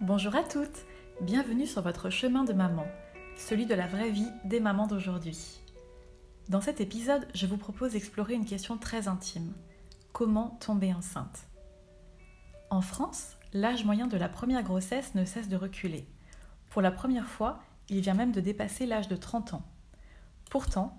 [0.00, 0.84] Bonjour à toutes,
[1.20, 2.84] bienvenue sur votre chemin de maman,
[3.36, 5.60] celui de la vraie vie des mamans d'aujourd'hui.
[6.48, 9.52] Dans cet épisode, je vous propose d'explorer une question très intime.
[10.12, 11.46] Comment tomber enceinte?
[12.70, 16.08] En France, l'âge moyen de la première grossesse ne cesse de reculer.
[16.70, 19.62] Pour la première fois, il vient même de dépasser l'âge de 30 ans.
[20.50, 20.98] Pourtant,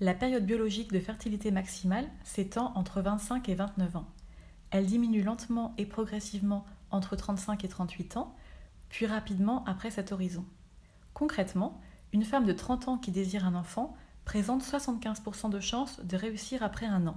[0.00, 4.06] la période biologique de fertilité maximale s'étend entre 25 et 29 ans.
[4.70, 8.34] Elle diminue lentement et progressivement entre 35 et 38 ans,
[8.88, 10.44] puis rapidement après cet horizon.
[11.12, 11.80] Concrètement,
[12.12, 16.62] une femme de 30 ans qui désire un enfant présente 75% de chances de réussir
[16.62, 17.16] après un an.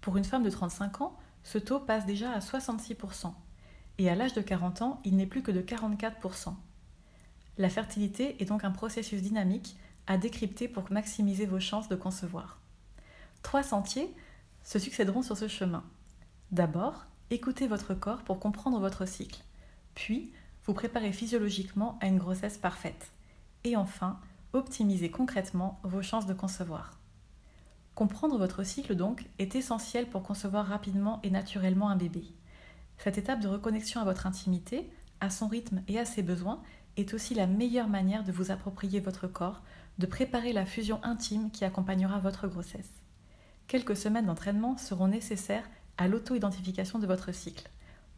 [0.00, 3.32] Pour une femme de 35 ans, ce taux passe déjà à 66%.
[3.98, 6.54] Et à l'âge de 40 ans, il n'est plus que de 44%.
[7.58, 12.60] La fertilité est donc un processus dynamique à décrypter pour maximiser vos chances de concevoir.
[13.42, 14.14] Trois sentiers
[14.64, 15.84] se succéderont sur ce chemin.
[16.50, 19.42] D'abord, écoutez votre corps pour comprendre votre cycle.
[19.94, 20.32] Puis,
[20.64, 23.10] vous préparez physiologiquement à une grossesse parfaite.
[23.64, 24.20] Et enfin,
[24.52, 26.98] optimisez concrètement vos chances de concevoir.
[27.94, 32.24] Comprendre votre cycle donc est essentiel pour concevoir rapidement et naturellement un bébé.
[32.98, 36.62] Cette étape de reconnexion à votre intimité, à son rythme et à ses besoins
[36.96, 39.62] est aussi la meilleure manière de vous approprier votre corps,
[39.98, 42.90] de préparer la fusion intime qui accompagnera votre grossesse.
[43.66, 45.68] Quelques semaines d'entraînement seront nécessaires
[46.08, 47.68] l'auto-identification de votre cycle.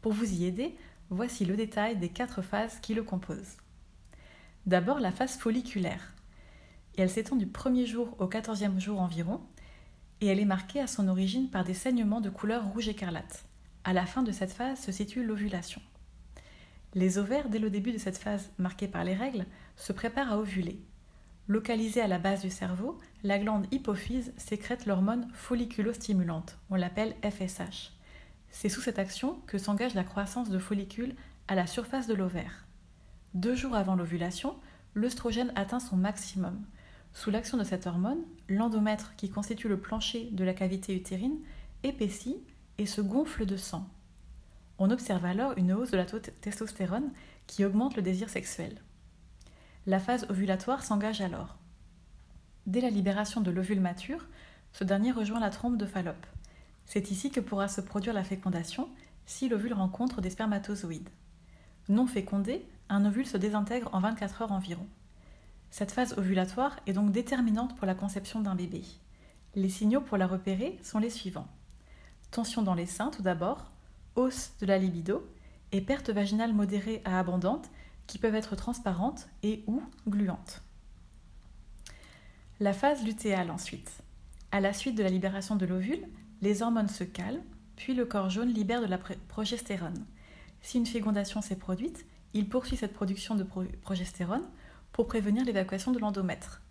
[0.00, 0.76] Pour vous y aider,
[1.10, 3.56] voici le détail des quatre phases qui le composent.
[4.66, 6.14] D'abord la phase folliculaire.
[6.96, 9.40] Elle s'étend du premier jour au quatorzième jour environ,
[10.20, 13.44] et elle est marquée à son origine par des saignements de couleur rouge écarlate.
[13.84, 15.82] À la fin de cette phase se situe l'ovulation.
[16.94, 19.44] Les ovaires, dès le début de cette phase marquée par les règles,
[19.76, 20.80] se préparent à ovuler.
[21.46, 27.92] Localisée à la base du cerveau, la glande hypophyse sécrète l'hormone folliculostimulante, on l'appelle FSH.
[28.48, 31.14] C'est sous cette action que s'engage la croissance de follicules
[31.46, 32.64] à la surface de l'ovaire.
[33.34, 34.56] Deux jours avant l'ovulation,
[34.94, 36.62] l'œstrogène atteint son maximum.
[37.12, 41.40] Sous l'action de cette hormone, l'endomètre, qui constitue le plancher de la cavité utérine,
[41.82, 42.38] épaissit
[42.78, 43.86] et se gonfle de sang.
[44.78, 47.12] On observe alors une hausse de la testostérone
[47.46, 48.80] qui augmente le désir sexuel.
[49.86, 51.56] La phase ovulatoire s'engage alors.
[52.66, 54.26] Dès la libération de l'ovule mature,
[54.72, 56.26] ce dernier rejoint la trompe de Fallope.
[56.86, 58.88] C'est ici que pourra se produire la fécondation
[59.26, 61.10] si l'ovule rencontre des spermatozoïdes.
[61.90, 64.86] Non fécondé, un ovule se désintègre en 24 heures environ.
[65.70, 68.82] Cette phase ovulatoire est donc déterminante pour la conception d'un bébé.
[69.54, 71.48] Les signaux pour la repérer sont les suivants.
[72.30, 73.70] Tension dans les seins tout d'abord,
[74.16, 75.28] hausse de la libido
[75.72, 77.68] et perte vaginale modérée à abondante
[78.06, 80.62] qui peuvent être transparentes et ou gluantes.
[82.60, 83.90] La phase lutéale ensuite.
[84.52, 86.06] À la suite de la libération de l'ovule,
[86.40, 87.42] les hormones se calment,
[87.76, 90.04] puis le corps jaune libère de la progestérone.
[90.62, 93.44] Si une fécondation s'est produite, il poursuit cette production de
[93.82, 94.44] progestérone
[94.92, 96.62] pour prévenir l'évacuation de l'endomètre.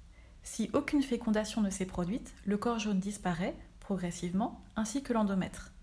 [0.43, 5.73] Si aucune fécondation ne s'est produite, le corps jaune disparaît progressivement, ainsi que l'endomètre.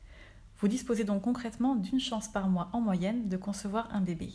[0.58, 4.32] Vous disposez donc concrètement d'une chance par mois en moyenne de concevoir un bébé.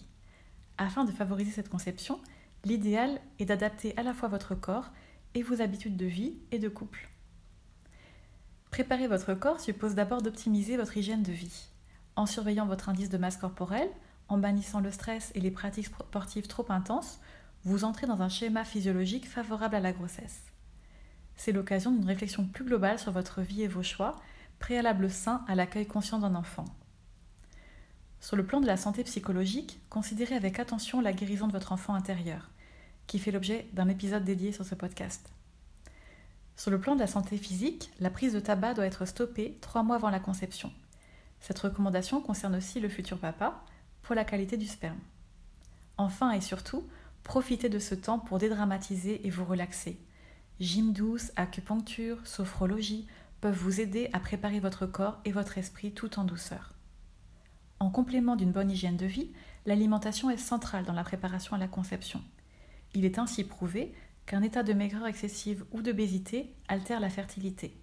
[0.77, 2.19] Afin de favoriser cette conception,
[2.63, 4.91] l'idéal est d'adapter à la fois votre corps
[5.33, 7.09] et vos habitudes de vie et de couple.
[8.71, 11.67] Préparer votre corps suppose d'abord d'optimiser votre hygiène de vie.
[12.15, 13.89] En surveillant votre indice de masse corporelle,
[14.27, 17.19] en bannissant le stress et les pratiques sportives trop intenses,
[17.63, 20.43] vous entrez dans un schéma physiologique favorable à la grossesse.
[21.35, 24.15] C'est l'occasion d'une réflexion plus globale sur votre vie et vos choix
[24.59, 26.65] préalable sain à l'accueil conscient d'un enfant.
[28.25, 31.93] Sur le plan de la santé psychologique, considérez avec attention la guérison de votre enfant
[31.93, 32.49] intérieur,
[33.05, 35.31] qui fait l'objet d'un épisode dédié sur ce podcast.
[36.55, 39.83] Sur le plan de la santé physique, la prise de tabac doit être stoppée trois
[39.83, 40.73] mois avant la conception.
[41.39, 43.63] Cette recommandation concerne aussi le futur papa
[44.01, 44.97] pour la qualité du sperme.
[45.97, 46.83] Enfin et surtout,
[47.21, 49.99] profitez de ce temps pour dédramatiser et vous relaxer.
[50.59, 53.05] Gym douce, acupuncture, sophrologie,
[53.39, 56.74] peuvent vous aider à préparer votre corps et votre esprit tout en douceur.
[57.79, 59.31] En complément d'une bonne hygiène de vie,
[59.65, 62.21] l'alimentation est centrale dans la préparation à la conception.
[62.93, 63.93] Il est ainsi prouvé
[64.25, 67.77] qu'un état de maigreur excessive ou d'obésité altère la fertilité.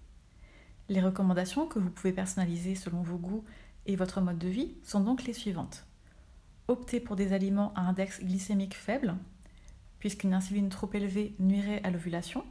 [0.89, 3.45] Les recommandations que vous pouvez personnaliser selon vos goûts
[3.85, 5.85] et votre mode de vie sont donc les suivantes.
[6.67, 9.15] Optez pour des aliments à index glycémique faible,
[9.99, 12.43] puisqu'une insuline trop élevée nuirait à l'ovulation.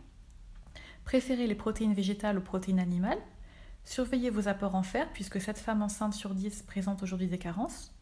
[1.05, 3.19] Préférez les protéines végétales aux protéines animales.
[3.84, 7.93] Surveillez vos apports en fer, puisque cette femme enceinte sur 10 présente aujourd'hui des carences.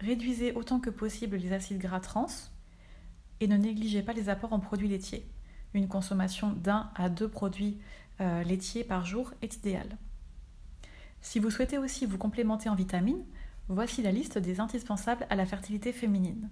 [0.00, 2.26] Réduisez autant que possible les acides gras trans.
[3.40, 5.26] Et ne négligez pas les apports en produits laitiers.
[5.74, 7.78] Une consommation d'un à deux produits
[8.20, 9.98] euh, laitiers par jour est idéale.
[11.20, 13.24] Si vous souhaitez aussi vous complémenter en vitamines,
[13.68, 16.50] voici la liste des indispensables à la fertilité féminine.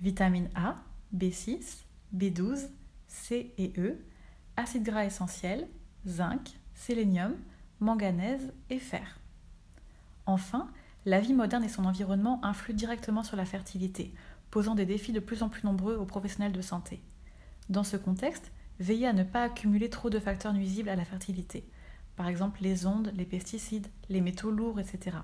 [0.00, 0.76] Vitamine A,
[1.16, 1.84] B6,
[2.14, 2.68] B12,
[3.08, 3.98] C et E,
[4.56, 5.66] acides gras essentiels,
[6.06, 7.34] zinc, sélénium,
[7.82, 9.18] manganèse et fer.
[10.26, 10.70] Enfin,
[11.04, 14.14] la vie moderne et son environnement influent directement sur la fertilité,
[14.50, 17.02] posant des défis de plus en plus nombreux aux professionnels de santé.
[17.68, 21.64] Dans ce contexte, veillez à ne pas accumuler trop de facteurs nuisibles à la fertilité,
[22.16, 25.16] par exemple les ondes, les pesticides, les métaux lourds, etc.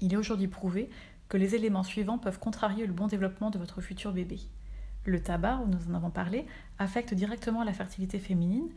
[0.00, 0.90] Il est aujourd'hui prouvé
[1.28, 4.38] que les éléments suivants peuvent contrarier le bon développement de votre futur bébé.
[5.04, 6.46] Le tabac, nous en avons parlé,
[6.78, 8.68] affecte directement la fertilité féminine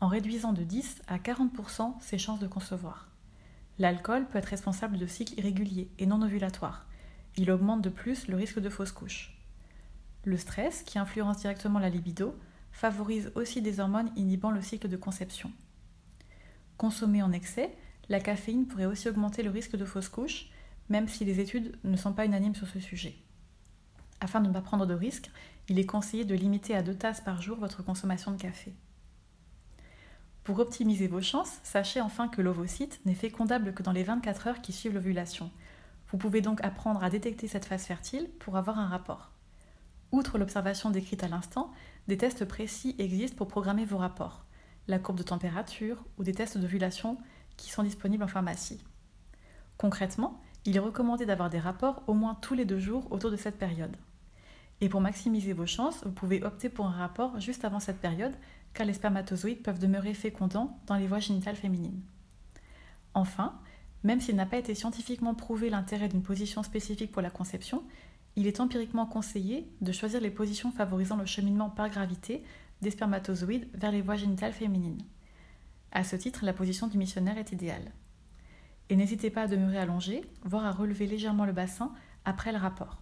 [0.00, 3.08] en réduisant de 10 à 40% ses chances de concevoir.
[3.78, 6.86] L'alcool peut être responsable de cycles irréguliers et non ovulatoires.
[7.36, 9.36] Il augmente de plus le risque de fausse couche.
[10.24, 12.36] Le stress, qui influence directement la libido,
[12.70, 15.50] favorise aussi des hormones inhibant le cycle de conception.
[16.76, 17.74] Consommée en excès,
[18.08, 20.48] la caféine pourrait aussi augmenter le risque de fausse couche,
[20.88, 23.16] même si les études ne sont pas unanimes sur ce sujet.
[24.20, 25.30] Afin de ne pas prendre de risques,
[25.68, 28.72] il est conseillé de limiter à deux tasses par jour votre consommation de café.
[30.44, 34.60] Pour optimiser vos chances, sachez enfin que l'ovocyte n'est fécondable que dans les 24 heures
[34.60, 35.50] qui suivent l'ovulation.
[36.08, 39.32] Vous pouvez donc apprendre à détecter cette phase fertile pour avoir un rapport.
[40.12, 41.72] Outre l'observation décrite à l'instant,
[42.08, 44.44] des tests précis existent pour programmer vos rapports,
[44.86, 47.16] la courbe de température ou des tests d'ovulation
[47.56, 48.84] qui sont disponibles en pharmacie.
[49.78, 53.36] Concrètement, il est recommandé d'avoir des rapports au moins tous les deux jours autour de
[53.36, 53.96] cette période.
[54.82, 58.34] Et pour maximiser vos chances, vous pouvez opter pour un rapport juste avant cette période,
[58.74, 62.02] car les spermatozoïdes peuvent demeurer fécondants dans les voies génitales féminines.
[63.14, 63.58] Enfin,
[64.02, 67.84] même s'il n'a pas été scientifiquement prouvé l'intérêt d'une position spécifique pour la conception,
[68.36, 72.42] il est empiriquement conseillé de choisir les positions favorisant le cheminement par gravité
[72.82, 75.02] des spermatozoïdes vers les voies génitales féminines.
[75.92, 77.92] À ce titre, la position du missionnaire est idéale.
[78.90, 81.92] Et n'hésitez pas à demeurer allongé, voire à relever légèrement le bassin
[82.24, 82.98] après le rapport.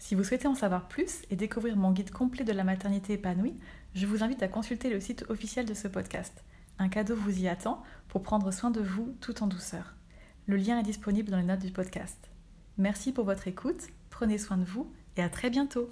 [0.00, 3.54] Si vous souhaitez en savoir plus et découvrir mon guide complet de la maternité épanouie,
[3.94, 6.42] je vous invite à consulter le site officiel de ce podcast.
[6.78, 9.94] Un cadeau vous y attend pour prendre soin de vous tout en douceur.
[10.46, 12.30] Le lien est disponible dans les notes du podcast.
[12.78, 15.90] Merci pour votre écoute, prenez soin de vous et à très bientôt